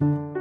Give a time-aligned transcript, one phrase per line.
[0.00, 0.37] That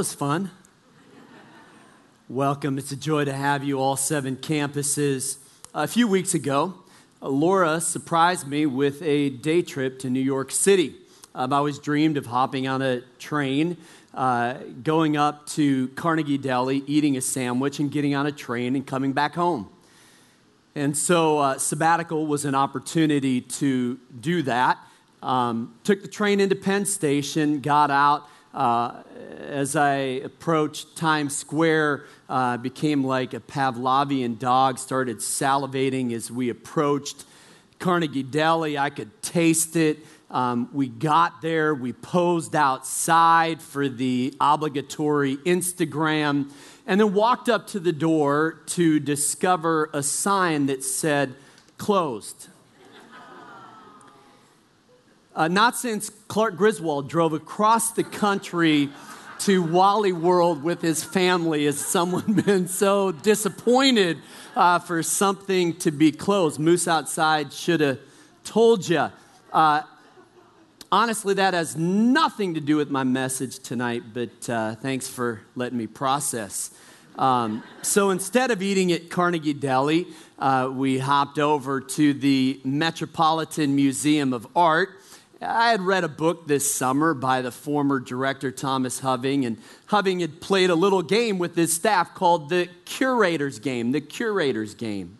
[0.00, 0.50] was fun.
[2.26, 2.78] Welcome.
[2.78, 5.36] It's a joy to have you all seven campuses.
[5.74, 6.72] A few weeks ago,
[7.20, 10.94] Laura surprised me with a day trip to New York City.
[11.34, 13.76] Um, I always dreamed of hopping on a train,
[14.14, 18.86] uh, going up to Carnegie Deli, eating a sandwich, and getting on a train and
[18.86, 19.68] coming back home.
[20.74, 24.78] And so, uh, sabbatical was an opportunity to do that.
[25.22, 28.26] Um, took the train into Penn Station, got out.
[28.52, 29.02] Uh,
[29.38, 36.48] as I approached Times Square, uh, became like a Pavlovian dog, started salivating as we
[36.48, 37.24] approached
[37.78, 38.76] Carnegie Deli.
[38.76, 39.98] I could taste it.
[40.30, 46.50] Um, we got there, we posed outside for the obligatory Instagram,
[46.86, 51.34] and then walked up to the door to discover a sign that said
[51.78, 52.48] closed.
[55.34, 58.88] Uh, not since Clark Griswold drove across the country
[59.38, 64.18] to Wally World with his family has someone been so disappointed
[64.56, 66.58] uh, for something to be closed.
[66.58, 68.00] Moose Outside should have
[68.42, 69.08] told you.
[69.52, 69.82] Uh,
[70.90, 75.78] honestly, that has nothing to do with my message tonight, but uh, thanks for letting
[75.78, 76.72] me process.
[77.16, 80.08] Um, so instead of eating at Carnegie Deli,
[80.40, 84.99] uh, we hopped over to the Metropolitan Museum of Art
[85.42, 89.56] I had read a book this summer by the former director Thomas Hoving, and
[89.86, 93.92] Hoving had played a little game with his staff called the Curator's Game.
[93.92, 95.16] The Curator's Game.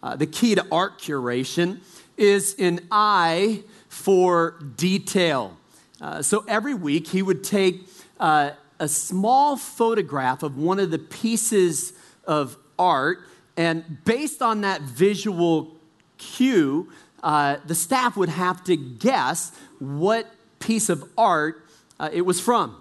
[0.00, 1.80] Uh, the key to art curation
[2.16, 5.56] is an eye for detail.
[6.00, 7.88] Uh, so every week he would take
[8.20, 11.94] uh, a small photograph of one of the pieces
[12.24, 13.18] of art,
[13.56, 15.74] and based on that visual
[16.16, 16.88] cue,
[17.22, 20.26] uh, the staff would have to guess what
[20.60, 21.64] piece of art
[21.98, 22.80] uh, it was from.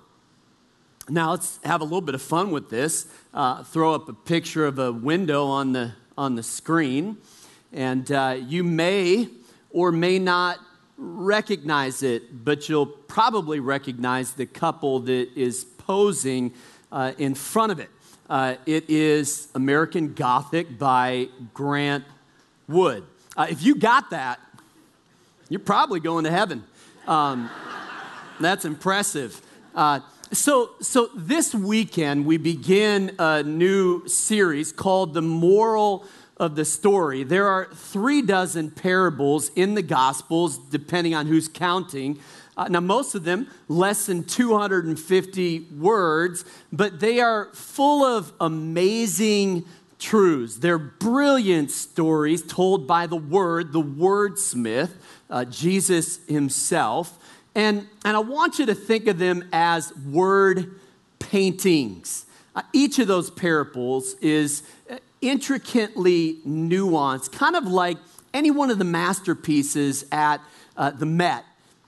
[1.09, 3.07] Now, let's have a little bit of fun with this.
[3.33, 7.17] Uh, throw up a picture of a window on the, on the screen,
[7.71, 9.29] and uh, you may
[9.71, 10.59] or may not
[10.97, 16.53] recognize it, but you'll probably recognize the couple that is posing
[16.91, 17.89] uh, in front of it.
[18.65, 22.03] It is American Gothic by Grant
[22.67, 23.05] Wood.
[23.37, 24.39] Uh, if you got that,
[25.47, 26.63] you're probably going to heaven.
[27.05, 27.51] Um,
[28.39, 29.39] that's impressive.
[29.75, 29.99] Uh,
[30.31, 36.03] so, so this weekend we begin a new series called The Moral
[36.37, 37.23] of the Story.
[37.23, 42.19] There are three dozen parables in the Gospels, depending on who's counting.
[42.57, 46.43] Uh, now, most of them less than 250 words,
[46.73, 49.63] but they are full of amazing
[49.99, 50.57] truths.
[50.57, 54.91] They're brilliant stories told by the Word, the Wordsmith,
[55.29, 57.17] uh, Jesus himself.
[57.55, 60.79] And, and I want you to think of them as word
[61.17, 62.25] paintings.
[62.55, 67.97] Uh, each of those parables is uh, intricately nuanced, kind of like
[68.33, 70.39] any one of the masterpieces at
[70.75, 71.43] uh, the Met.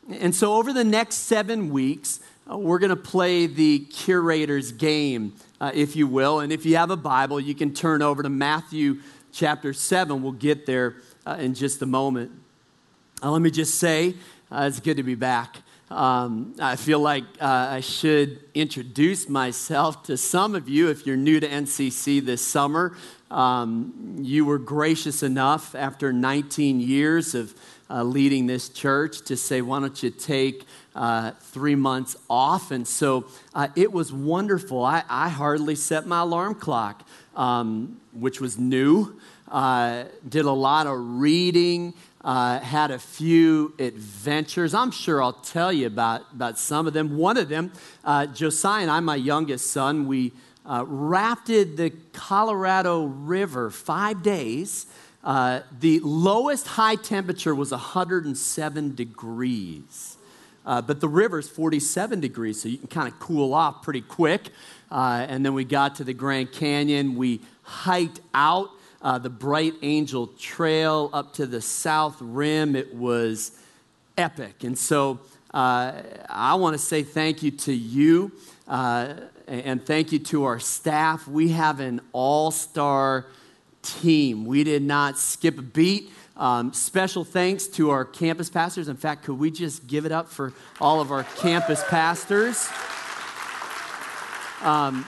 [0.09, 2.19] And so, over the next seven weeks,
[2.51, 6.39] uh, we're going to play the curator's game uh, if you will.
[6.39, 8.99] And if you have a Bible, you can turn over to Matthew
[9.31, 10.21] chapter 7.
[10.21, 10.95] We'll get there
[11.25, 12.31] uh, in just a moment.
[13.21, 14.15] Uh, let me just say,
[14.51, 15.57] uh, it's good to be back.
[15.91, 21.17] Um, I feel like uh, I should introduce myself to some of you if you're
[21.17, 22.95] new to NCC this summer.
[23.31, 27.55] Um, you were gracious enough after 19 years of
[27.89, 30.65] uh, leading this church to say, why don't you take
[30.99, 32.71] uh, three months off.
[32.71, 33.25] And so
[33.55, 34.83] uh, it was wonderful.
[34.83, 37.07] I, I, hardly set my alarm clock,
[37.37, 39.17] um, which was new.
[39.47, 44.73] Uh, did a lot of reading, uh, had a few adventures.
[44.73, 47.15] I'm sure I'll tell you about, about some of them.
[47.17, 47.71] One of them,
[48.03, 50.33] uh, Josiah and I, my youngest son, we
[50.65, 54.85] uh, rafted the Colorado River five days.
[55.23, 60.17] Uh, the lowest high temperature was 107 degrees.
[60.65, 64.49] Uh, but the river's 47 degrees, so you can kind of cool off pretty quick.
[64.91, 67.15] Uh, and then we got to the Grand Canyon.
[67.15, 68.69] We hiked out
[69.01, 72.75] uh, the Bright Angel Trail up to the South Rim.
[72.75, 73.57] It was
[74.17, 74.63] epic.
[74.63, 75.19] And so
[75.53, 78.31] uh, I want to say thank you to you
[78.67, 79.13] uh,
[79.47, 81.27] and thank you to our staff.
[81.27, 83.25] We have an all star
[83.81, 84.45] team.
[84.45, 86.11] We did not skip a beat.
[86.39, 88.87] Um, special thanks to our campus pastors.
[88.87, 92.69] In fact, could we just give it up for all of our campus pastors?
[94.61, 95.05] Um,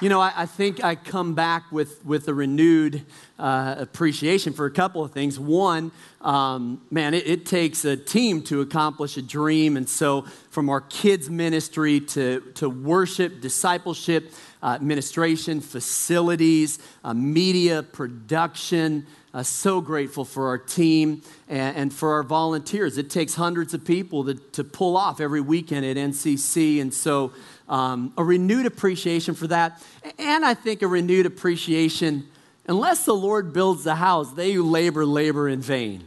[0.00, 3.04] you know, I, I, think I come back with, with a renewed
[3.38, 5.38] uh, appreciation for a couple of things.
[5.38, 5.92] One,
[6.22, 9.76] um, man, it, it, takes a team to accomplish a dream.
[9.76, 17.82] And so, from our kids' ministry to, to worship, discipleship, uh, administration, facilities, uh, media,
[17.82, 22.98] production, uh, so grateful for our team and, and, for our volunteers.
[22.98, 26.80] It takes hundreds of people to, to pull off every weekend at NCC.
[26.80, 27.32] And so,
[27.68, 29.80] um, a renewed appreciation for that.
[30.18, 32.26] And I think a renewed appreciation,
[32.66, 36.04] unless the Lord builds the house, they who labor, labor in vain.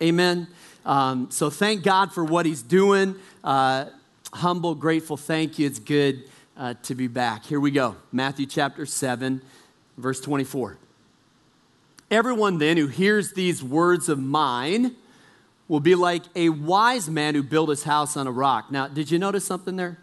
[0.00, 0.46] Amen.
[0.86, 3.16] Um, so thank God for what He's doing.
[3.42, 3.86] Uh,
[4.32, 5.66] humble, grateful, thank you.
[5.66, 6.24] It's good
[6.56, 7.44] uh, to be back.
[7.44, 9.42] Here we go Matthew chapter 7,
[9.98, 10.78] verse 24.
[12.10, 14.96] Everyone then who hears these words of mine
[15.68, 18.72] will be like a wise man who built his house on a rock.
[18.72, 19.98] Now, did you notice something there?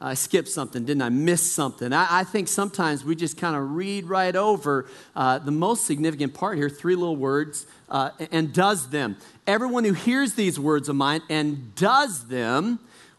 [0.00, 1.08] I skipped something, didn't I?
[1.08, 1.92] Miss something.
[1.92, 4.86] I, I think sometimes we just kind of read right over
[5.16, 9.16] uh, the most significant part here three little words uh, and does them.
[9.44, 12.78] Everyone who hears these words of mine and does them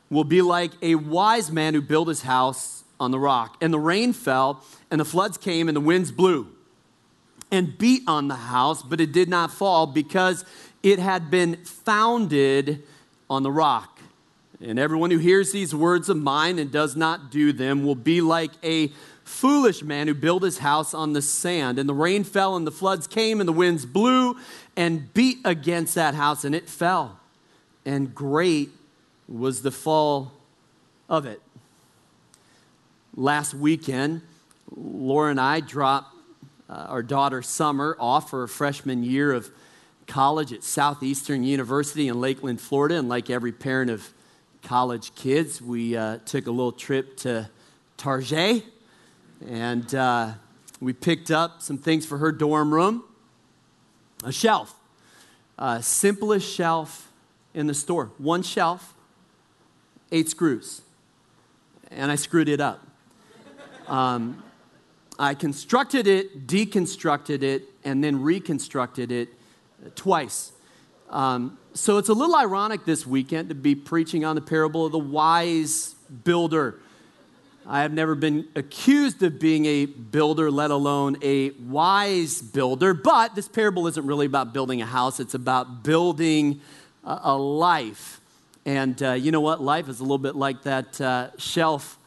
[0.10, 3.58] will be like a wise man who built his house on the rock.
[3.60, 6.48] And the rain fell, and the floods came, and the winds blew
[7.52, 10.46] and beat on the house, but it did not fall because
[10.84, 12.84] it had been founded
[13.30, 14.00] on the rock.
[14.62, 18.22] And everyone who hears these words of mine and does not do them will be
[18.22, 18.92] like a
[19.24, 21.80] foolish man who built his house on the sand.
[21.80, 24.36] And the rain fell, and the floods came, and the winds blew
[24.76, 27.20] and beat against that house, and it fell.
[27.86, 28.70] And great
[29.28, 30.34] was the fall
[31.08, 31.42] of it.
[33.16, 34.22] Last weekend,
[34.76, 36.16] Laura and I dropped
[36.70, 39.50] uh, our daughter Summer off for freshman year of
[40.08, 42.98] college at Southeastern University in Lakeland, Florida.
[42.98, 44.08] And like every parent of
[44.64, 47.50] college kids, we uh, took a little trip to
[47.98, 48.64] Target
[49.48, 50.34] and uh,
[50.80, 53.04] we picked up some things for her dorm room
[54.24, 54.76] a shelf,
[55.58, 57.10] uh, simplest shelf
[57.54, 58.12] in the store.
[58.18, 58.94] One shelf,
[60.12, 60.82] eight screws.
[61.90, 62.86] And I screwed it up.
[63.88, 64.44] Um,
[65.22, 69.28] I constructed it, deconstructed it, and then reconstructed it
[69.96, 70.54] twice.
[71.10, 74.94] Um, so it's a little ironic this weekend to be preaching on the parable of
[74.94, 75.94] the wise
[76.24, 76.80] builder.
[77.68, 82.94] I have never been accused of being a builder, let alone a wise builder.
[82.94, 86.62] But this parable isn't really about building a house, it's about building
[87.04, 88.22] a, a life.
[88.66, 89.62] And uh, you know what?
[89.62, 91.99] Life is a little bit like that uh, shelf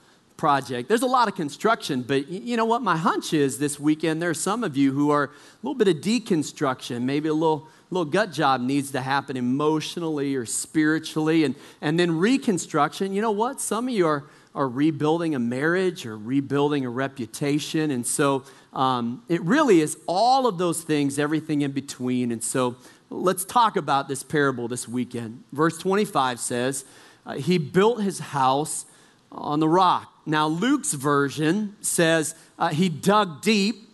[0.43, 0.89] project.
[0.89, 2.83] There's a lot of construction, but you know what?
[2.83, 5.31] My hunch is this weekend there are some of you who are a
[5.63, 10.45] little bit of deconstruction, maybe a little little gut job needs to happen emotionally or
[10.45, 11.45] spiritually.
[11.45, 13.61] And, and then reconstruction, you know what?
[13.61, 17.93] Some of you are, are rebuilding a marriage or rebuilding a reputation.
[17.93, 22.33] And so um, it really is all of those things, everything in between.
[22.33, 22.75] And so
[23.11, 25.45] let's talk about this parable this weekend.
[25.53, 26.85] Verse 25 says,
[27.27, 28.87] uh, He built his house
[29.31, 30.12] on the rock.
[30.25, 33.89] Now, Luke's version says uh, he dug deep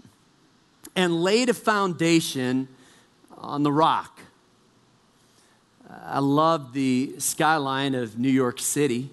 [0.95, 2.69] and laid a foundation
[3.37, 4.21] on the rock.
[6.05, 9.11] I love the skyline of New York City,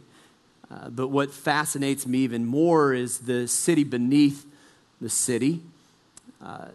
[0.69, 4.45] uh, but what fascinates me even more is the city beneath
[4.99, 5.61] the city.
[6.43, 6.67] Uh,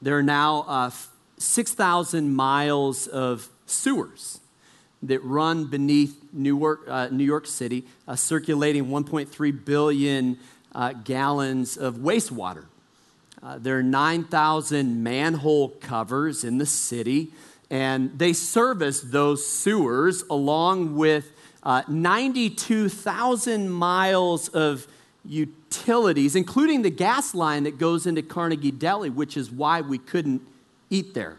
[0.00, 0.90] there are now uh,
[1.38, 4.40] 6,000 miles of sewers
[5.02, 10.38] that run beneath Newark, uh, New York City, uh, circulating 1.3 billion
[10.74, 12.64] uh, gallons of wastewater.
[13.42, 17.28] Uh, there are 9,000 manhole covers in the city,
[17.70, 21.30] and they service those sewers along with
[21.62, 24.86] uh, 92,000 miles of
[25.24, 30.42] utilities, including the gas line that goes into Carnegie Deli, which is why we couldn't
[30.90, 31.36] eat there.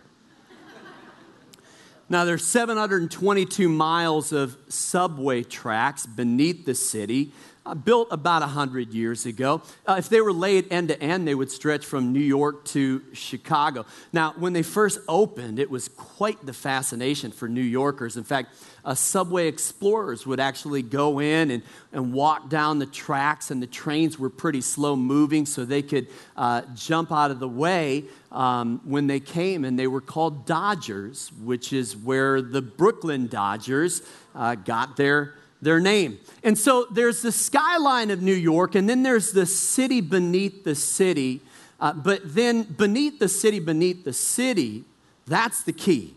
[2.11, 7.31] Now, there's 722 miles of subway tracks beneath the city,
[7.75, 9.61] built about 100 years ago.
[9.87, 13.01] Uh, if they were laid end to end, they would stretch from New York to
[13.13, 13.85] Chicago.
[14.13, 18.17] Now, when they first opened, it was quite the fascination for New Yorkers.
[18.17, 23.51] In fact, uh, subway explorers would actually go in and, and walk down the tracks,
[23.51, 26.07] and the trains were pretty slow moving, so they could
[26.37, 31.31] uh, jump out of the way um, when they came, and they were called Dodgers,
[31.43, 34.01] which is where the Brooklyn Dodgers
[34.35, 36.19] uh, got their their name.
[36.43, 40.75] And so there's the skyline of New York, and then there's the city beneath the
[40.75, 41.41] city.
[41.79, 44.83] Uh, but then beneath the city, beneath the city,
[45.27, 46.15] that's the key,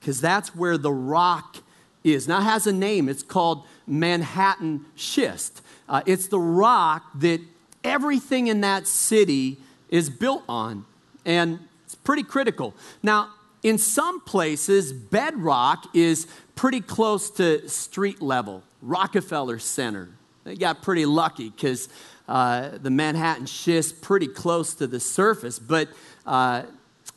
[0.00, 1.58] because that's where the rock
[2.02, 2.26] is.
[2.28, 3.08] Now, it has a name.
[3.08, 5.62] It's called Manhattan Schist.
[5.88, 7.40] Uh, it's the rock that
[7.82, 9.58] everything in that city
[9.90, 10.84] is built on,
[11.24, 12.74] and it's pretty critical.
[13.02, 13.30] Now,
[13.64, 20.10] in some places, bedrock is pretty close to street level, Rockefeller Center.
[20.44, 21.88] They got pretty lucky because
[22.28, 25.88] uh, the Manhattan schist pretty close to the surface, but
[26.26, 26.64] uh,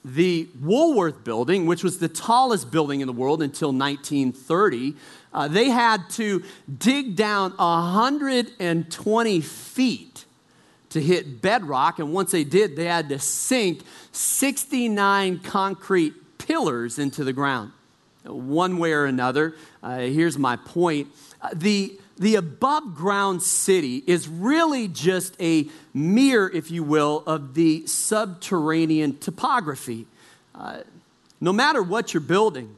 [0.05, 4.95] the Woolworth building, which was the tallest building in the world until 1930,
[5.33, 6.43] uh, they had to
[6.77, 10.25] dig down 120 feet
[10.91, 11.99] to hit bedrock.
[11.99, 13.81] And once they did, they had to sink
[14.13, 16.13] 69 concrete
[16.47, 17.71] pillars into the ground.
[18.23, 21.07] One way or another, uh, here's my point.
[21.41, 27.53] Uh, the the above ground city is really just a mirror, if you will, of
[27.53, 30.07] the subterranean topography.
[30.55, 30.79] Uh,
[31.39, 32.75] no matter what you're building,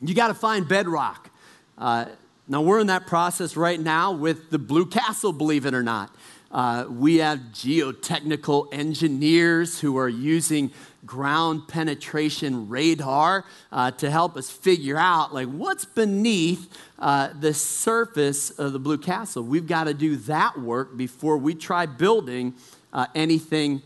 [0.00, 1.30] you got to find bedrock.
[1.76, 2.06] Uh,
[2.50, 6.10] now, we're in that process right now with the Blue Castle, believe it or not.
[6.50, 10.70] Uh, we have geotechnical engineers who are using
[11.08, 18.50] ground penetration radar uh, to help us figure out like what's beneath uh, the surface
[18.50, 19.42] of the blue castle.
[19.42, 22.54] We've got to do that work before we try building
[22.92, 23.82] uh, anything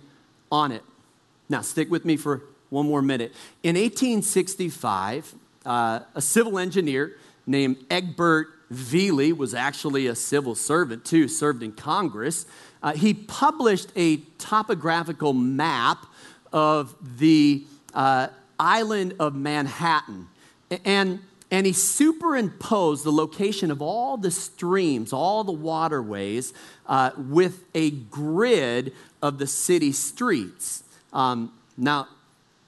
[0.50, 0.82] on it.
[1.48, 3.32] Now stick with me for one more minute.
[3.62, 11.28] In 1865 uh, a civil engineer named egbert Viele was actually a civil servant too,
[11.28, 12.46] served in Congress.
[12.82, 16.06] Uh, he published a topographical map
[16.52, 18.28] of the uh,
[18.58, 20.28] island of Manhattan.
[20.84, 26.54] And, and he superimposed the location of all the streams, all the waterways,
[26.86, 30.84] uh, with a grid of the city streets.
[31.12, 32.08] Um, now,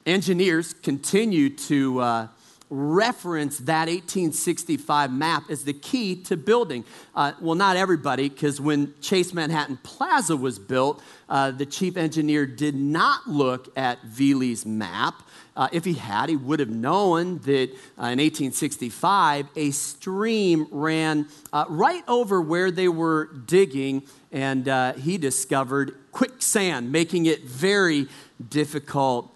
[0.05, 2.27] engineers continue to uh,
[2.69, 6.83] reference that 1865 map as the key to building.
[7.15, 12.45] Uh, well, not everybody, because when Chase Manhattan Plaza was built, uh, the chief engineer
[12.45, 15.21] did not look at Viele's map.
[15.55, 21.27] Uh, if he had, he would have known that uh, in 1865 a stream ran
[21.53, 24.03] uh, right over where they were digging,
[24.33, 28.07] and uh, he discovered quicksand, making it very
[28.49, 29.33] difficult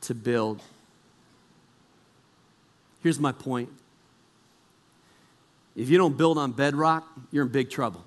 [0.00, 0.62] to build.
[3.08, 3.70] Here's my point
[5.74, 8.04] if you don't build on bedrock, you're in big trouble.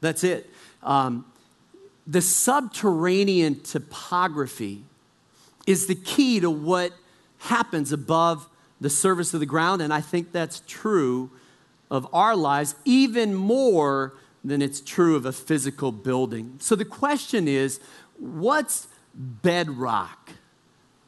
[0.00, 0.48] That's it.
[0.82, 1.26] Um,
[2.06, 4.82] the subterranean topography
[5.66, 6.92] is the key to what
[7.36, 8.48] happens above
[8.80, 11.30] the surface of the ground, and I think that's true
[11.90, 16.56] of our lives even more than it's true of a physical building.
[16.60, 17.78] So the question is
[18.16, 20.30] what's bedrock?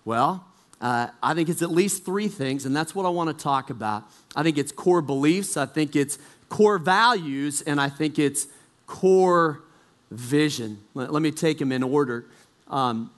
[0.04, 0.44] Well,
[0.80, 3.70] uh, I think it's at least three things, and that's what I want to talk
[3.70, 4.04] about.
[4.34, 6.18] I think it's core beliefs, I think it's
[6.48, 8.46] core values, and I think it's
[8.86, 9.62] core
[10.10, 10.78] vision.
[10.94, 12.26] Let, let me take them in order.
[12.68, 13.10] Um,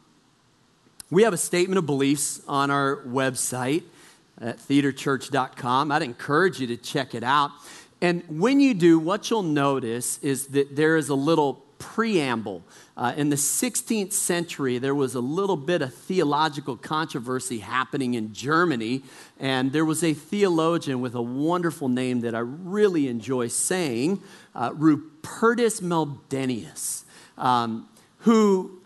[1.11, 3.83] we have a statement of beliefs on our website
[4.41, 5.91] at theaterchurch.com.
[5.91, 7.51] I'd encourage you to check it out.
[8.01, 12.63] And when you do, what you'll notice is that there is a little preamble.
[12.97, 18.33] Uh, in the 16th century, there was a little bit of theological controversy happening in
[18.33, 19.03] Germany,
[19.39, 24.21] and there was a theologian with a wonderful name that I really enjoy saying,
[24.55, 27.05] uh, Rupertus Meldenius,
[27.37, 28.81] um, who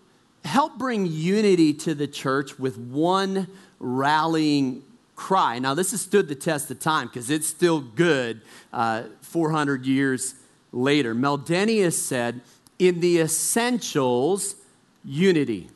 [0.45, 4.83] helped bring unity to the church with one rallying
[5.17, 5.59] cry.
[5.59, 8.41] Now, this has stood the test of time because it's still good
[8.73, 10.35] uh, 400 years
[10.73, 11.15] later.
[11.15, 12.41] Meldenius said,
[12.79, 14.57] in the essentials,
[15.05, 15.71] unity.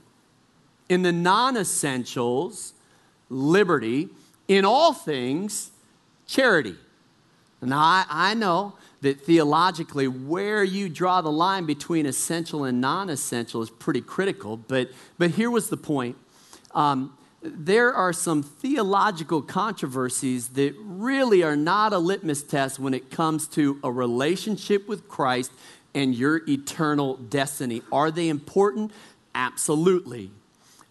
[0.88, 2.72] In the non essentials,
[3.28, 4.08] liberty.
[4.48, 5.70] In all things,
[6.26, 6.76] charity.
[7.60, 13.08] Now, I, I know that theologically, where you draw the line between essential and non
[13.10, 16.16] essential is pretty critical, but, but here was the point.
[16.74, 23.10] Um, there are some theological controversies that really are not a litmus test when it
[23.10, 25.52] comes to a relationship with Christ
[25.96, 27.82] and your eternal destiny.
[27.90, 28.92] Are they important?
[29.34, 30.30] Absolutely.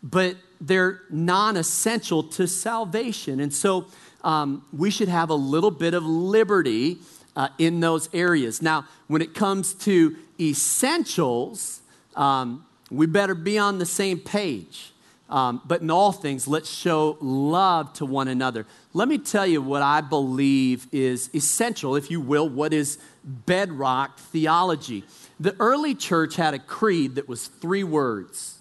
[0.04, 3.40] But they're non essential to salvation.
[3.40, 3.86] And so
[4.24, 6.98] um, we should have a little bit of liberty
[7.36, 8.62] uh, in those areas.
[8.62, 11.82] Now, when it comes to essentials,
[12.16, 14.92] um, we better be on the same page.
[15.30, 18.66] Um, but in all things, let's show love to one another.
[18.94, 24.20] Let me tell you what I believe is essential, if you will, what is bedrock
[24.20, 25.03] theology.
[25.39, 28.60] The early church had a creed that was three words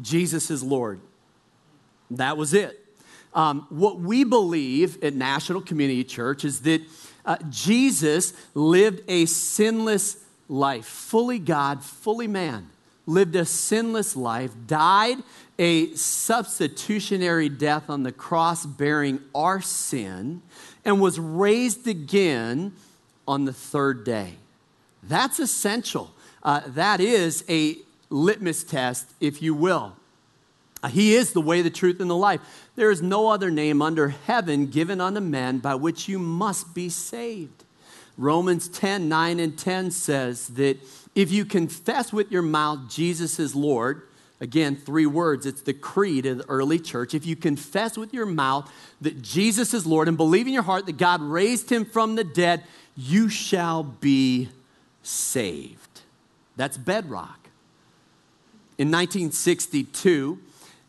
[0.00, 1.00] Jesus is Lord.
[2.10, 2.78] That was it.
[3.34, 6.82] Um, what we believe at National Community Church is that
[7.24, 12.68] uh, Jesus lived a sinless life, fully God, fully man
[13.06, 15.18] lived a sinless life, died
[15.58, 20.42] a substitutionary death on the cross bearing our sin,
[20.84, 22.72] and was raised again
[23.26, 24.34] on the third day.
[25.02, 26.12] That's essential.
[26.42, 27.76] Uh, that is a
[28.10, 29.94] litmus test, if you will.
[30.82, 32.40] Uh, he is the way, the truth, and the life.
[32.74, 36.88] There is no other name under heaven given unto men by which you must be
[36.88, 37.64] saved.
[38.18, 40.78] Romans 10 9 and 10 says that
[41.14, 44.02] if you confess with your mouth Jesus is Lord,
[44.40, 47.14] again, three words, it's the creed of the early church.
[47.14, 50.86] If you confess with your mouth that Jesus is Lord and believe in your heart
[50.86, 52.64] that God raised him from the dead,
[52.96, 54.48] you shall be
[55.02, 56.02] saved.
[56.56, 57.48] That's bedrock.
[58.78, 60.38] In 1962,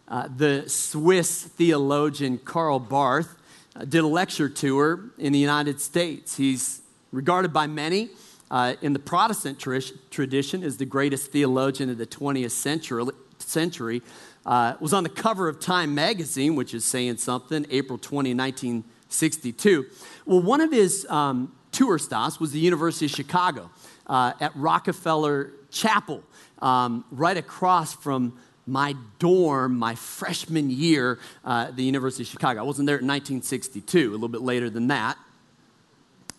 [0.07, 3.35] uh, the Swiss theologian Karl Barth
[3.75, 6.37] uh, did a lecture tour in the United States.
[6.37, 6.81] He's
[7.11, 8.09] regarded by many
[8.51, 9.79] uh, in the Protestant tr-
[10.11, 13.05] tradition as the greatest theologian of the 20th century,
[13.39, 14.01] century
[14.45, 19.85] uh, was on the cover of Time magazine, which is saying something, April 20, 1962.
[20.25, 23.69] Well, one of his um, tour stops was the University of Chicago
[24.07, 26.23] uh, at Rockefeller Chapel,
[26.61, 32.61] um, right across from my dorm my freshman year uh, at the University of Chicago.
[32.61, 35.17] I wasn't there in 1962, a little bit later than that.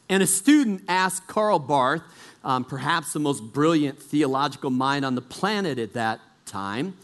[0.08, 2.02] And a student asked Karl Barth,
[2.42, 6.96] um, perhaps the most brilliant theological mind on the planet at that time,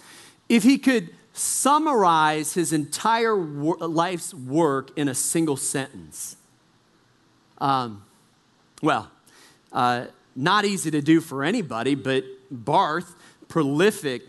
[0.49, 6.37] if he could summarize his entire wor- life's work in a single sentence.
[7.59, 8.05] Um,
[8.83, 9.11] well,
[9.73, 13.14] uh, not easy to do for anybody, but Barth,
[13.49, 14.23] prolific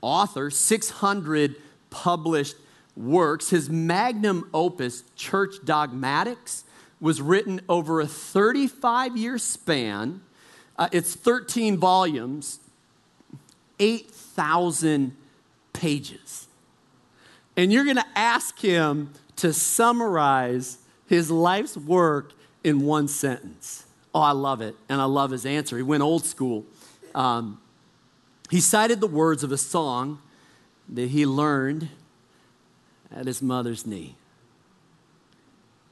[0.00, 1.56] author, 600
[1.90, 2.56] published
[2.96, 6.64] works, his magnum opus, Church Dogmatics,
[7.00, 10.22] was written over a 35 year span.
[10.78, 12.60] Uh, it's 13 volumes,
[13.78, 15.16] 8,000
[15.72, 16.48] pages.
[17.56, 23.85] And you're going to ask him to summarize his life's work in one sentence.
[24.16, 24.74] Oh, I love it.
[24.88, 25.76] And I love his answer.
[25.76, 26.64] He went old school.
[27.14, 27.60] Um,
[28.48, 30.20] he cited the words of a song
[30.88, 31.90] that he learned
[33.14, 34.14] at his mother's knee.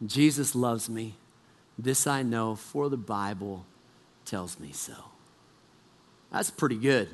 [0.07, 1.17] Jesus loves me.
[1.79, 3.67] This I know, for the Bible
[4.25, 4.95] tells me so.
[6.33, 7.11] That's pretty good.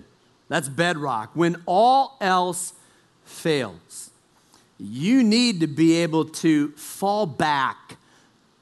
[0.46, 1.30] That's bedrock.
[1.34, 2.72] When all else
[3.24, 4.10] fails,
[4.78, 7.96] you need to be able to fall back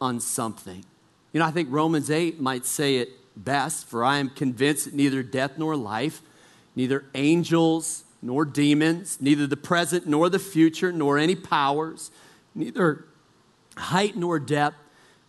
[0.01, 0.87] on something.
[1.33, 4.95] You know, I think Romans 8 might say it best for I am convinced that
[4.95, 6.23] neither death nor life,
[6.75, 12.11] neither angels nor demons, neither the present nor the future, nor any powers,
[12.55, 13.05] neither
[13.77, 14.77] height nor depth,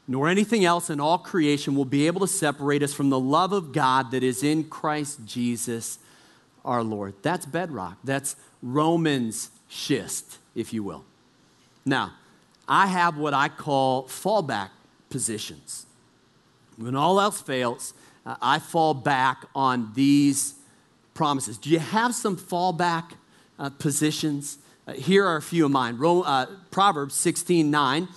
[0.07, 3.51] nor anything else in all creation will be able to separate us from the love
[3.51, 5.99] of God that is in Christ Jesus
[6.65, 7.13] our Lord.
[7.21, 7.97] That's bedrock.
[8.03, 11.05] That's Romans schist, if you will.
[11.85, 12.13] Now,
[12.67, 14.69] I have what I call fallback
[15.09, 15.85] positions.
[16.80, 17.94] When all else fails,
[18.26, 20.56] uh, I fall back on these
[21.13, 21.58] promises.
[21.58, 23.12] Do you have some fallback
[23.58, 24.58] uh, positions?
[24.88, 26.00] Uh, here are a few of mine.
[26.02, 28.08] Uh, Proverbs 16 9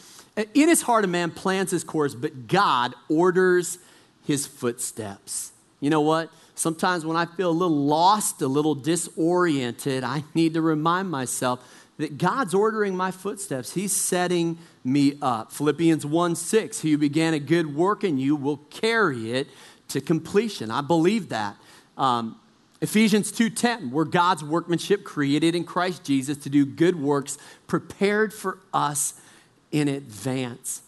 [0.54, 3.78] in his heart, a man plans his course, but God orders
[4.24, 5.52] his footsteps.
[5.80, 6.30] You know what?
[6.54, 11.60] Sometimes when I feel a little lost, a little disoriented, I need to remind myself
[12.02, 13.74] that God's ordering my footsteps.
[13.74, 15.52] He's setting me up.
[15.52, 19.48] Philippians 1 6, He began a good work in you will carry it
[19.88, 20.70] to completion.
[20.70, 21.56] I believe that.
[21.96, 22.40] Um,
[22.80, 27.38] Ephesians 2:10, we're God's workmanship created in Christ Jesus to do good works
[27.68, 29.14] prepared for us
[29.70, 30.82] in advance.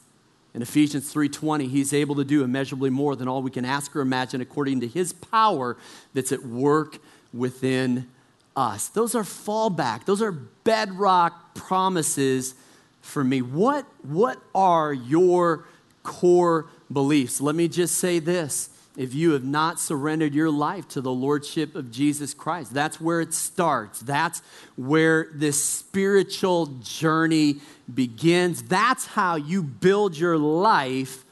[0.53, 4.01] In Ephesians 3:20, he's able to do immeasurably more than all we can ask or
[4.01, 5.77] imagine according to his power
[6.13, 6.99] that's at work
[7.33, 8.09] within
[8.57, 8.89] us.
[8.89, 10.05] Those are fallback.
[10.05, 12.55] Those are bedrock promises
[13.01, 13.43] for me.
[13.43, 15.67] What, what are your
[16.03, 17.41] core beliefs?
[17.41, 18.71] Let me just say this.
[18.97, 23.21] If you have not surrendered your life to the Lordship of Jesus Christ, that's where
[23.21, 23.99] it starts.
[24.01, 24.41] That's
[24.77, 27.57] where this spiritual journey
[27.93, 28.63] begins.
[28.63, 31.25] That's how you build your life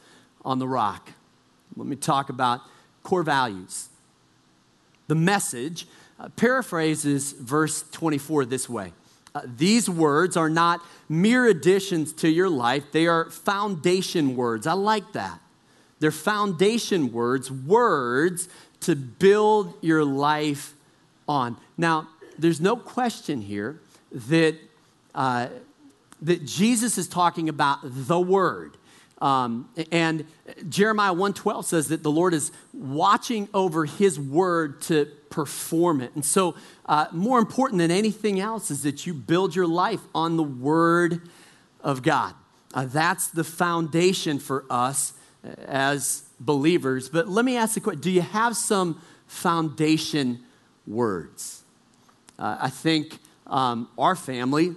[0.45, 1.13] on the rock.
[1.77, 2.63] Let me talk about
[3.05, 3.89] core values.
[5.07, 5.87] The message
[6.23, 8.93] uh, paraphrases verse 24 this way
[9.35, 14.67] uh, These words are not mere additions to your life, they are foundation words.
[14.67, 15.41] I like that.
[15.99, 18.49] They're foundation words, words
[18.81, 20.75] to build your life
[21.29, 21.57] on.
[21.77, 22.09] Now,
[22.39, 23.81] there's no question here
[24.11, 24.57] that,
[25.15, 25.49] uh,
[26.23, 28.77] that Jesus is talking about the Word.
[29.21, 30.27] Um, and
[30.69, 36.15] Jeremiah 112 says that the Lord is watching over his word to perform it.
[36.15, 36.55] And so,
[36.87, 41.29] uh, more important than anything else is that you build your life on the word
[41.81, 42.35] of God.
[42.73, 45.15] Uh, that's the foundation for us
[45.67, 47.09] as believers.
[47.09, 50.45] But let me ask the question do you have some foundation
[50.87, 51.65] words?
[52.39, 54.75] Uh, I think um, our family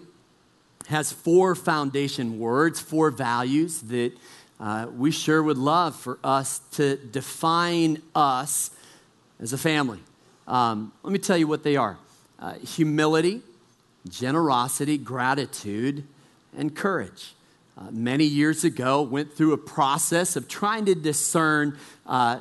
[0.88, 4.14] has four foundation words, four values that
[4.60, 8.72] uh, we sure would love for us to define us
[9.40, 10.00] as a family.
[10.48, 11.98] Um, let me tell you what they are
[12.40, 13.42] uh, humility,
[14.08, 16.04] generosity, gratitude,
[16.58, 17.34] and courage.
[17.78, 22.40] Uh, many years ago, went through a process of trying to discern uh,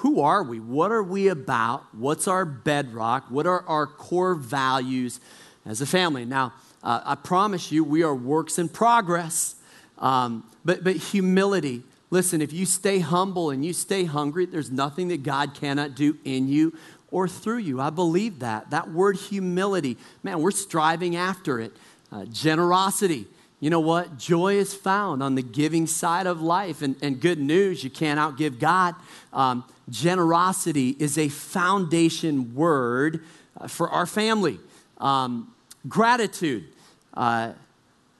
[0.00, 0.60] who are we?
[0.60, 1.84] What are we about?
[1.94, 3.26] What's our bedrock?
[3.28, 5.20] What are our core values
[5.66, 6.24] as a family?
[6.24, 9.56] Now, uh, I promise you, we are works in progress.
[9.98, 15.08] Um, but, but humility, listen, if you stay humble and you stay hungry, there's nothing
[15.08, 16.76] that God cannot do in you
[17.10, 17.80] or through you.
[17.80, 18.70] I believe that.
[18.70, 21.72] That word humility, man, we're striving after it.
[22.12, 23.26] Uh, generosity,
[23.60, 24.18] you know what?
[24.18, 26.82] Joy is found on the giving side of life.
[26.82, 28.94] And, and good news, you can't outgive God.
[29.32, 33.22] Um, generosity is a foundation word
[33.60, 34.58] uh, for our family.
[34.98, 35.54] Um,
[35.88, 36.64] gratitude.
[37.12, 37.52] Uh,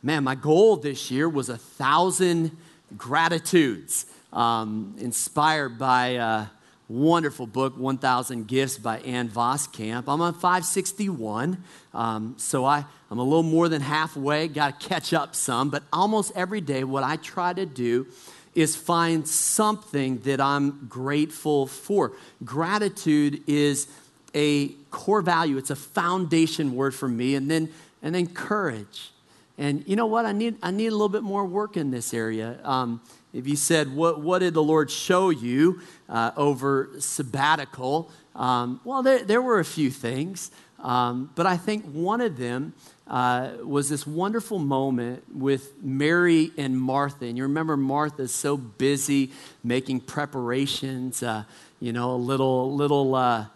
[0.03, 2.57] man, my goal this year was a thousand
[2.96, 6.46] gratitudes, um, inspired by a
[6.90, 10.05] wonderful book, 1,000 Gifts by Ann Voskamp.
[10.09, 11.62] I'm on 561,
[11.94, 15.85] um, so I, I'm a little more than halfway, got to catch up some, but
[15.92, 18.09] almost every day, what I try to do
[18.57, 22.12] is find something that I'm grateful for.
[22.44, 23.87] Gratitude is
[24.35, 27.70] a core value, it's a foundation word for me, and then,
[28.03, 29.12] and then courage.
[29.57, 30.26] And you know what?
[30.26, 32.59] I need, I need a little bit more work in this area.
[32.64, 33.00] Um,
[33.33, 38.11] if you said, what, what did the Lord show you uh, over sabbatical?
[38.35, 42.73] Um, well, there, there were a few things, um, but I think one of them
[43.07, 47.27] uh, was this wonderful moment with Mary and Martha.
[47.27, 49.31] And you remember Martha's so busy
[49.62, 51.45] making preparations, uh,
[51.81, 53.47] you know, a little, little uh,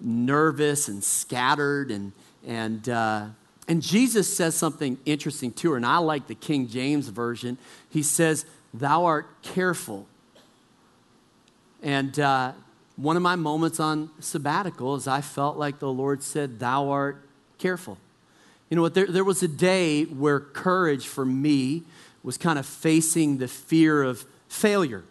[0.00, 2.12] nervous and scattered and,
[2.46, 3.26] and, uh,
[3.66, 7.56] and Jesus says something interesting to her, and I like the King James Version.
[7.88, 10.06] He says, Thou art careful.
[11.80, 12.52] And uh,
[12.96, 17.24] one of my moments on sabbatical is I felt like the Lord said, Thou art
[17.58, 17.98] careful.
[18.68, 18.94] You know what?
[18.94, 21.84] There, there was a day where courage for me
[22.24, 25.04] was kind of facing the fear of failure.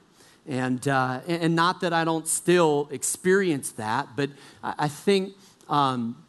[0.46, 4.30] And, uh, and not that I don't still experience that, but
[4.62, 5.34] I think
[5.70, 6.22] um,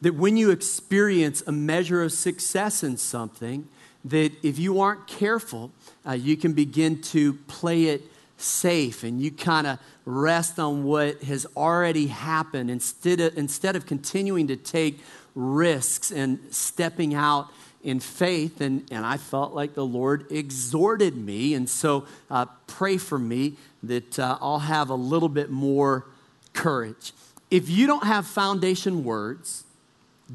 [0.00, 3.66] that when you experience a measure of success in something,
[4.10, 5.70] that if you aren't careful,
[6.06, 8.02] uh, you can begin to play it
[8.36, 13.84] safe and you kind of rest on what has already happened instead of, instead of
[13.84, 15.00] continuing to take
[15.34, 17.48] risks and stepping out
[17.82, 18.60] in faith.
[18.60, 21.54] And, and I felt like the Lord exhorted me.
[21.54, 26.06] And so uh, pray for me that uh, I'll have a little bit more
[26.52, 27.12] courage.
[27.50, 29.64] If you don't have foundation words,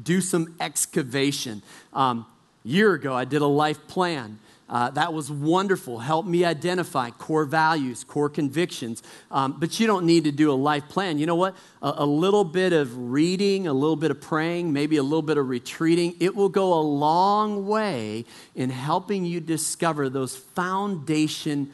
[0.00, 1.62] do some excavation.
[1.92, 2.26] Um,
[2.64, 4.38] year ago, I did a life plan.
[4.68, 5.98] Uh, that was wonderful.
[5.98, 9.02] Helped me identify core values, core convictions.
[9.30, 11.18] Um, but you don't need to do a life plan.
[11.18, 11.54] You know what?
[11.82, 15.36] A, a, little bit of reading, a little bit of praying, maybe a little bit
[15.36, 18.24] of retreating, it will go a long way
[18.54, 21.70] in helping you discover those foundation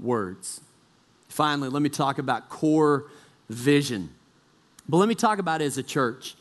[0.00, 0.62] words.
[1.28, 3.04] Finally, let me talk about core
[3.50, 4.08] vision.
[4.88, 6.36] But let me talk about it as a church.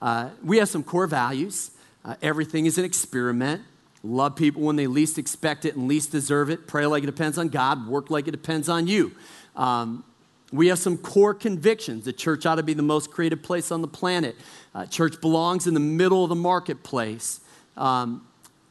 [0.00, 1.72] Uh, we have some core values.
[2.04, 3.62] Uh, everything is an experiment.
[4.02, 7.36] love people when they least expect it and least deserve it, pray like it depends
[7.36, 9.12] on God, work like it depends on you.
[9.56, 10.04] Um,
[10.52, 12.04] we have some core convictions.
[12.04, 14.36] The church ought to be the most creative place on the planet.
[14.74, 17.40] Uh, church belongs in the middle of the marketplace.
[17.76, 18.26] Um,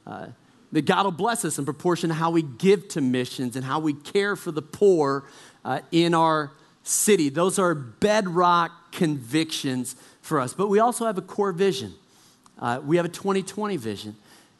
[0.05, 0.27] uh,
[0.71, 3.79] that God will bless us in proportion to how we give to missions and how
[3.79, 5.25] we care for the poor
[5.65, 6.51] uh, in our
[6.83, 7.29] city.
[7.29, 10.53] Those are bedrock convictions for us.
[10.53, 11.93] But we also have a core vision.
[12.59, 14.15] Uh, we have a 2020 vision,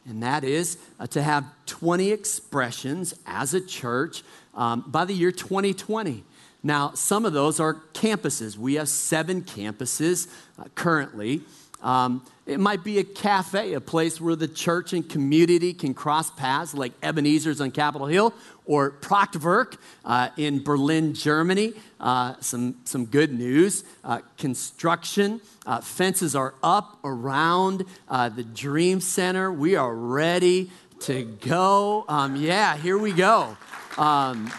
[0.06, 4.22] and that is uh, to have 20 expressions as a church
[4.54, 6.24] um, by the year 2020.
[6.62, 8.56] Now, some of those are campuses.
[8.56, 11.42] We have seven campuses uh, currently.
[11.82, 16.30] Um, it might be a cafe, a place where the church and community can cross
[16.30, 18.34] paths, like Ebenezer's on Capitol Hill
[18.66, 21.74] or Prachtwerk uh, in Berlin, Germany.
[22.00, 23.84] Uh, some, some good news.
[24.02, 29.52] Uh, construction, uh, fences are up around uh, the Dream Center.
[29.52, 32.04] We are ready to go.
[32.08, 33.56] Um, yeah, here we go.
[33.96, 34.50] Um,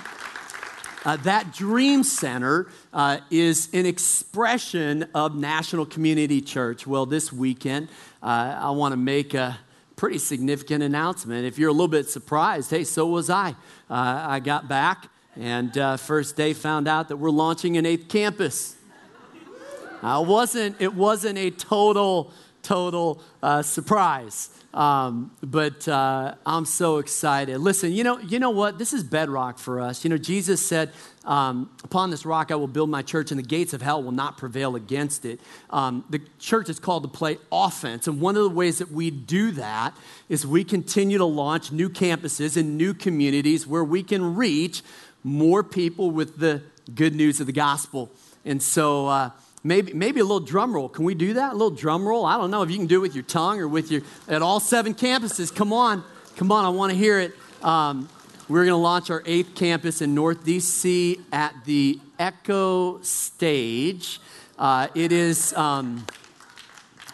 [1.04, 6.86] uh, that Dream Center uh, is an expression of National Community Church.
[6.86, 7.90] Well, this weekend,
[8.22, 9.58] uh, I want to make a
[9.96, 11.46] pretty significant announcement.
[11.46, 13.50] If you're a little bit surprised, hey, so was I.
[13.90, 18.08] Uh, I got back and uh, first day found out that we're launching an eighth
[18.08, 18.76] campus.
[20.04, 22.32] I wasn't, it wasn't a total,
[22.64, 23.22] total
[23.62, 24.50] surprise.
[24.74, 27.58] Um, but uh, I'm so excited.
[27.60, 28.78] Listen, you know, you know what?
[28.78, 30.06] This is bedrock for us.
[30.06, 30.92] You know, Jesus said,
[31.26, 34.14] um, "Upon this rock I will build my church, and the gates of hell will
[34.14, 38.44] not prevail against it." Um, the church is called to play offense, and one of
[38.44, 39.94] the ways that we do that
[40.30, 44.84] is we continue to launch new campuses and new communities where we can reach
[45.24, 46.62] more people with the
[46.96, 48.10] good news of the gospel.
[48.46, 49.08] And so.
[49.08, 49.30] Uh,
[49.64, 50.90] Maybe, maybe a little drum roll.
[50.90, 51.52] Can we do that?
[51.52, 52.26] A little drum roll?
[52.26, 54.42] I don't know if you can do it with your tongue or with your, at
[54.42, 55.54] all seven campuses.
[55.54, 56.04] Come on.
[56.36, 56.66] Come on.
[56.66, 57.34] I want to hear it.
[57.62, 58.10] Um,
[58.50, 64.18] we're going to launch our eighth campus in North DC at the Echostage.
[64.58, 66.06] Uh, it, is, um,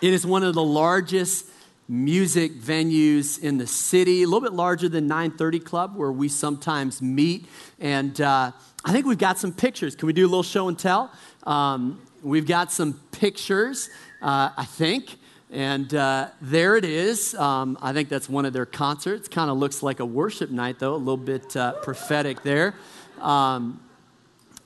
[0.01, 1.47] it is one of the largest
[1.89, 7.01] music venues in the city, a little bit larger than 930 Club, where we sometimes
[7.01, 7.45] meet.
[7.79, 8.51] And uh,
[8.85, 9.95] I think we've got some pictures.
[9.95, 11.11] Can we do a little show and tell?
[11.43, 13.89] Um, We've got some pictures,
[14.21, 15.17] uh, I think.
[15.49, 17.33] And uh, there it is.
[17.35, 19.27] Um, I think that's one of their concerts.
[19.27, 22.73] Kind of looks like a worship night, though, a little bit uh, prophetic there.
[23.21, 23.79] Um,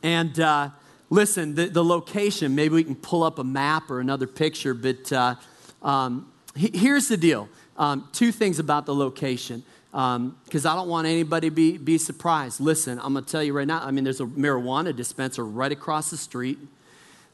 [0.01, 0.69] and uh,
[1.09, 5.11] listen, the, the, location, maybe we can pull up a map or another picture, but
[5.11, 5.35] uh,
[5.83, 10.37] um, he, here's the deal um, two things about the location because um,
[10.71, 12.59] I don't want anybody to be, be surprised.
[12.59, 15.71] Listen, I'm going to tell you right now, I mean, there's a marijuana dispenser right
[15.71, 16.57] across the street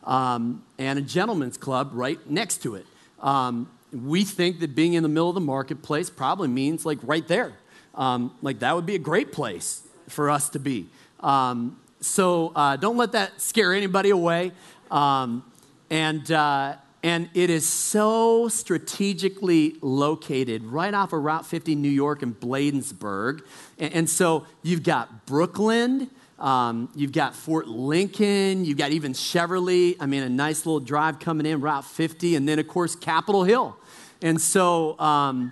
[0.07, 2.87] um, and a gentleman's club right next to it.
[3.19, 7.27] Um, we think that being in the middle of the marketplace probably means like right
[7.27, 7.53] there.
[7.93, 10.87] Um, like that would be a great place for us to be.
[11.19, 14.53] Um, so uh, don't let that scare anybody away.
[14.89, 15.43] Um,
[15.89, 22.21] and, uh, and it is so strategically located right off of Route 50, New York,
[22.21, 23.41] and Bladensburg.
[23.77, 29.95] And, and so you've got Brookland, um, you've got Fort Lincoln, you've got even Cheverly.
[29.99, 33.43] I mean, a nice little drive coming in, Route 50, and then, of course, Capitol
[33.43, 33.75] Hill.
[34.21, 35.51] And so um,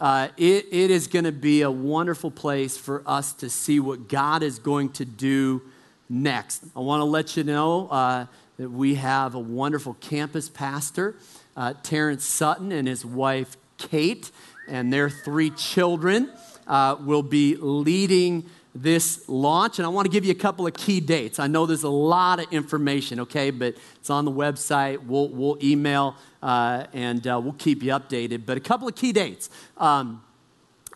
[0.00, 4.08] uh, it, it is going to be a wonderful place for us to see what
[4.08, 5.62] God is going to do
[6.08, 6.64] next.
[6.74, 11.14] I want to let you know uh, that we have a wonderful campus pastor,
[11.56, 14.30] uh, Terrence Sutton, and his wife, Kate,
[14.68, 16.30] and their three children
[16.66, 20.74] uh, will be leading this launch, and I want to give you a couple of
[20.74, 21.38] key dates.
[21.38, 25.04] I know there's a lot of information, okay, but it's on the website.
[25.06, 28.44] We'll, we'll email uh, and uh, we'll keep you updated.
[28.44, 29.48] But a couple of key dates.
[29.78, 30.24] Um,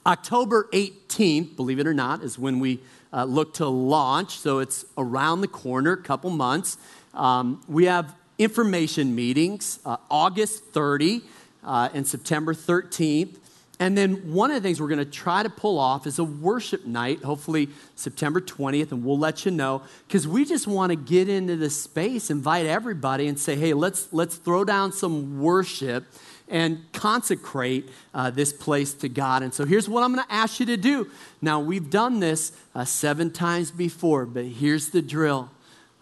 [0.05, 2.81] October 18th, believe it or not, is when we
[3.13, 4.39] uh, look to launch.
[4.39, 6.79] So it's around the corner, a couple months.
[7.15, 11.23] Um, we have information meetings uh, August 30
[11.65, 13.37] uh, and September 13th.
[13.81, 16.25] And then one of the things we're going to try to pull off is a
[16.25, 20.97] worship night, hopefully September 20th, and we'll let you know because we just want to
[20.97, 26.07] get into this space, invite everybody, and say, hey, let's, let's throw down some worship
[26.49, 29.43] and consecrate uh, this place to God.
[29.43, 31.11] And so here's what I'm going to ask you to do.
[31.41, 35.51] Now, we've done this uh, seven times before, but here's the drill.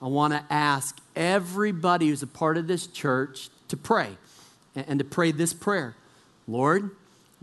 [0.00, 4.16] I want to ask everybody who's a part of this church to pray
[4.74, 5.96] and to pray this prayer
[6.48, 6.92] Lord,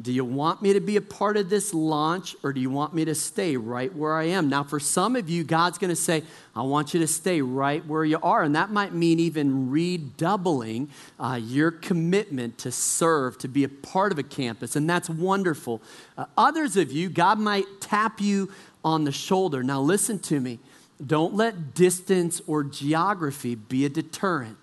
[0.01, 2.95] Do you want me to be a part of this launch or do you want
[2.95, 4.49] me to stay right where I am?
[4.49, 6.23] Now, for some of you, God's going to say,
[6.55, 8.41] I want you to stay right where you are.
[8.41, 14.11] And that might mean even redoubling uh, your commitment to serve, to be a part
[14.11, 14.75] of a campus.
[14.75, 15.79] And that's wonderful.
[16.17, 18.51] Uh, others of you, God might tap you
[18.83, 19.61] on the shoulder.
[19.61, 20.57] Now, listen to me.
[21.05, 24.57] Don't let distance or geography be a deterrent.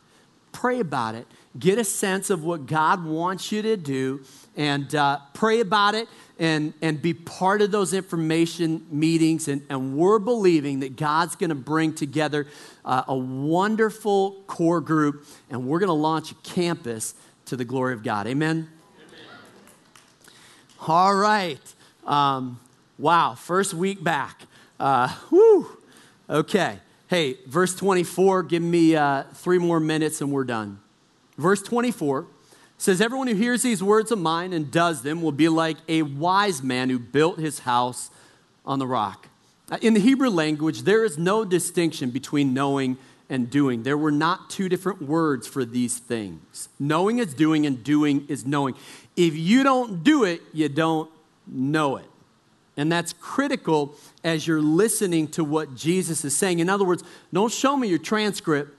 [0.50, 1.28] Pray about it.
[1.58, 4.22] Get a sense of what God wants you to do
[4.56, 6.08] and uh, pray about it
[6.38, 9.48] and, and be part of those information meetings.
[9.48, 12.46] And, and we're believing that God's going to bring together
[12.84, 17.14] uh, a wonderful core group and we're going to launch a campus
[17.46, 18.28] to the glory of God.
[18.28, 18.68] Amen?
[18.96, 19.26] Amen.
[20.86, 21.74] All right.
[22.06, 22.60] Um,
[22.96, 24.42] wow, first week back.
[24.78, 25.78] Uh, whew.
[26.28, 26.78] Okay.
[27.08, 30.78] Hey, verse 24, give me uh, three more minutes and we're done.
[31.40, 32.26] Verse 24
[32.76, 36.02] says, Everyone who hears these words of mine and does them will be like a
[36.02, 38.10] wise man who built his house
[38.66, 39.28] on the rock.
[39.70, 42.98] Uh, in the Hebrew language, there is no distinction between knowing
[43.30, 43.84] and doing.
[43.84, 46.68] There were not two different words for these things.
[46.78, 48.74] Knowing is doing, and doing is knowing.
[49.16, 51.10] If you don't do it, you don't
[51.46, 52.06] know it.
[52.76, 56.58] And that's critical as you're listening to what Jesus is saying.
[56.58, 58.74] In other words, don't show me your transcript.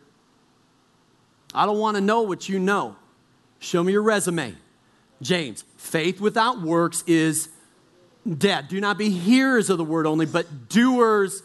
[1.53, 2.95] I don't want to know what you know.
[3.59, 4.55] Show me your resume.
[5.21, 7.49] James, faith without works is
[8.37, 8.67] dead.
[8.67, 11.43] Do not be hearers of the word only, but doers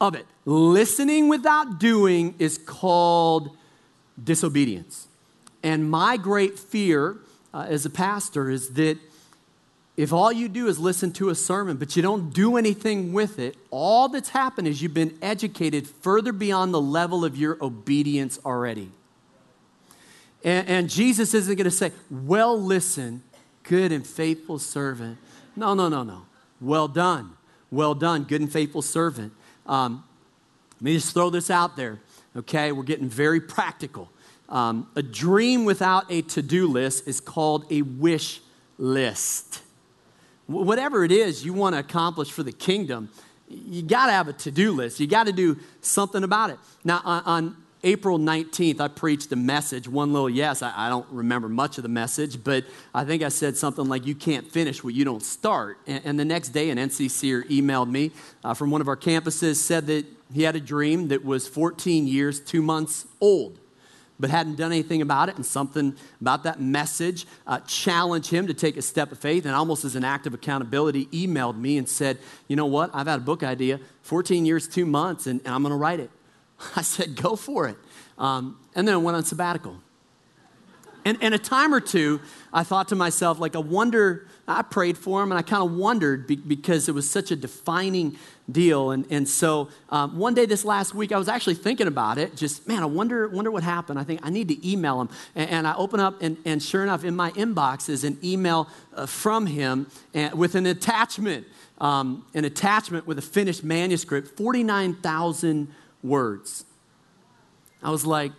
[0.00, 0.26] of it.
[0.44, 3.56] Listening without doing is called
[4.22, 5.08] disobedience.
[5.62, 7.16] And my great fear
[7.54, 8.98] uh, as a pastor is that
[9.96, 13.38] if all you do is listen to a sermon, but you don't do anything with
[13.38, 18.38] it, all that's happened is you've been educated further beyond the level of your obedience
[18.44, 18.90] already.
[20.42, 23.22] And, and Jesus isn't going to say, Well, listen,
[23.64, 25.18] good and faithful servant.
[25.54, 26.22] No, no, no, no.
[26.60, 27.36] Well done.
[27.70, 29.32] Well done, good and faithful servant.
[29.66, 30.04] Um,
[30.76, 32.00] let me just throw this out there,
[32.36, 32.72] okay?
[32.72, 34.10] We're getting very practical.
[34.48, 38.40] Um, a dream without a to do list is called a wish
[38.78, 39.61] list
[40.46, 43.10] whatever it is you want to accomplish for the kingdom,
[43.48, 45.00] you got to have a to do list.
[45.00, 46.58] You got to do something about it.
[46.84, 50.62] Now, on, on, April 19th, I preached a message, one little yes.
[50.62, 54.06] I, I, don't remember much of the message, but I think I said something like,
[54.06, 55.78] You can't finish what you don't start.
[55.88, 58.12] And, and the next day, an NCCer emailed me
[58.44, 62.06] uh, from one of our campuses, said that he had a dream that was 14
[62.06, 63.58] years, two months old
[64.22, 68.54] but hadn't done anything about it, and something about that message uh, challenged him to
[68.54, 71.88] take a step of faith, and almost as an act of accountability, emailed me and
[71.88, 72.90] said, You know what?
[72.94, 75.98] I've had a book idea, 14 years, two months, and, and I'm going to write
[75.98, 76.10] it.
[76.76, 77.76] I said, Go for it.
[78.16, 79.76] Um, and then I went on sabbatical.
[81.04, 82.20] And, and a time or two,
[82.52, 85.76] I thought to myself, like, I wonder, I prayed for him and I kind of
[85.76, 88.16] wondered be, because it was such a defining
[88.50, 88.92] deal.
[88.92, 92.36] And, and so um, one day this last week, I was actually thinking about it.
[92.36, 93.98] Just, man, I wonder, wonder what happened.
[93.98, 95.08] I think I need to email him.
[95.34, 98.68] And, and I open up, and, and sure enough, in my inbox is an email
[98.94, 99.88] uh, from him
[100.34, 101.46] with an attachment,
[101.78, 105.68] um, an attachment with a finished manuscript, 49,000
[106.02, 106.64] words.
[107.82, 108.30] I was like,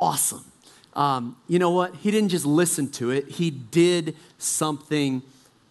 [0.00, 0.49] awesome
[0.94, 1.94] um, you know what?
[1.96, 5.22] He didn't just listen to it, he did something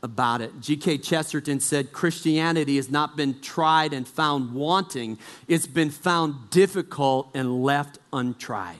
[0.01, 0.61] about it.
[0.61, 0.99] G.K.
[0.99, 7.63] Chesterton said Christianity has not been tried and found wanting, it's been found difficult and
[7.63, 8.77] left untried.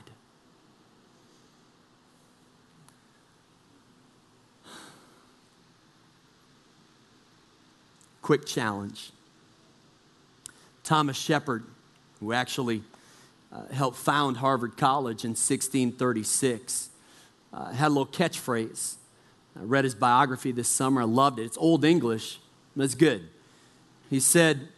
[8.22, 9.10] Quick challenge.
[10.84, 11.64] Thomas Shepard,
[12.20, 12.82] who actually
[13.52, 16.90] uh, helped found Harvard College in 1636.
[17.52, 18.94] Uh, had a little catchphrase.
[19.58, 21.02] I read his biography this summer.
[21.02, 21.44] I loved it.
[21.44, 22.38] It's old English,
[22.76, 23.28] but it's good.
[24.08, 24.68] He said,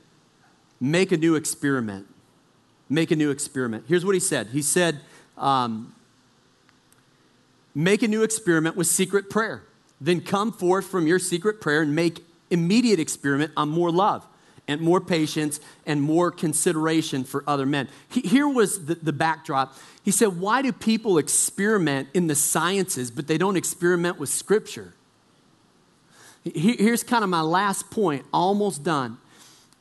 [0.80, 2.06] Make a new experiment.
[2.88, 3.85] Make a new experiment.
[3.87, 5.00] Here's what he said He said,
[5.37, 5.94] um,
[7.74, 9.62] Make a new experiment with secret prayer.
[10.00, 14.26] Then come forth from your secret prayer and make immediate experiment on more love
[14.72, 17.88] and more patience and more consideration for other men.
[18.08, 19.76] He, here was the, the backdrop.
[20.02, 24.94] He said, Why do people experiment in the sciences, but they don't experiment with Scripture?
[26.44, 29.18] He, here's kind of my last point, almost done.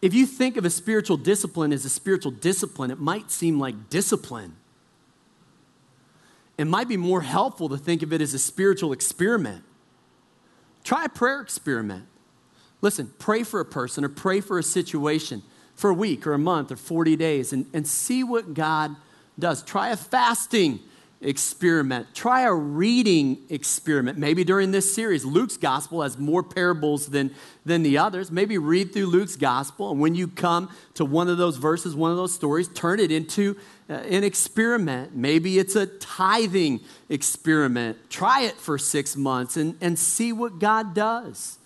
[0.01, 3.89] If you think of a spiritual discipline as a spiritual discipline, it might seem like
[3.89, 4.55] discipline.
[6.57, 9.63] It might be more helpful to think of it as a spiritual experiment.
[10.83, 12.05] Try a prayer experiment.
[12.81, 15.43] Listen, pray for a person or pray for a situation
[15.75, 18.95] for a week or a month or 40 days and, and see what God
[19.37, 19.63] does.
[19.63, 20.79] Try a fasting
[21.21, 22.07] experiment.
[22.15, 24.17] Try a reading experiment.
[24.17, 27.33] Maybe during this series, Luke's gospel has more parables than,
[27.65, 28.31] than the others.
[28.31, 32.11] Maybe read through Luke's gospel, and when you come to one of those verses, one
[32.11, 33.55] of those stories, turn it into
[33.89, 35.15] uh, an experiment.
[35.15, 38.09] Maybe it's a tithing experiment.
[38.09, 41.59] Try it for six months and, and see what God does.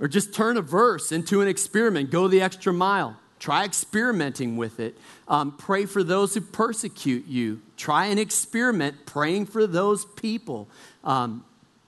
[0.00, 3.16] Or just turn a verse into an experiment, go the extra mile.
[3.38, 4.98] Try experimenting with it.
[5.26, 7.62] Um, pray for those who persecute you.
[7.76, 10.68] Try and experiment praying for those people.
[11.04, 11.44] Um,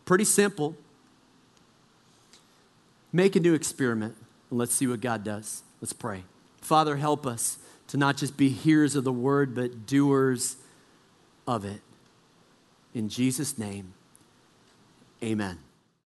[0.07, 0.75] pretty simple.
[3.13, 4.17] Make a new experiment
[4.49, 5.63] and let's see what God does.
[5.83, 6.25] Let's pray.
[6.63, 7.59] Father, help us
[7.89, 10.57] to not just be hearers of the word, but doers
[11.47, 11.83] of it.
[12.95, 13.93] In Jesus' name,
[15.23, 15.59] amen.